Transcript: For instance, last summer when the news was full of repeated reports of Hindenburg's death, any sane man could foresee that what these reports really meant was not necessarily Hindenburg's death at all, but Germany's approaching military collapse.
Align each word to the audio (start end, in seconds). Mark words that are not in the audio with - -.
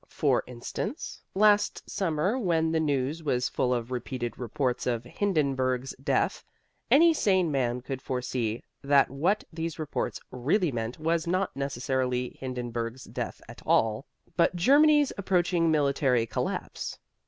For 0.09 0.43
instance, 0.47 1.21
last 1.35 1.87
summer 1.87 2.35
when 2.39 2.71
the 2.71 2.79
news 2.79 3.21
was 3.21 3.47
full 3.47 3.71
of 3.71 3.91
repeated 3.91 4.35
reports 4.39 4.87
of 4.87 5.03
Hindenburg's 5.03 5.93
death, 6.03 6.43
any 6.89 7.13
sane 7.13 7.51
man 7.51 7.81
could 7.81 8.01
foresee 8.01 8.63
that 8.81 9.11
what 9.11 9.43
these 9.53 9.77
reports 9.77 10.19
really 10.31 10.71
meant 10.71 10.97
was 10.97 11.27
not 11.27 11.55
necessarily 11.55 12.35
Hindenburg's 12.39 13.03
death 13.03 13.41
at 13.47 13.61
all, 13.63 14.07
but 14.35 14.55
Germany's 14.55 15.13
approaching 15.19 15.69
military 15.69 16.25
collapse. 16.25 16.97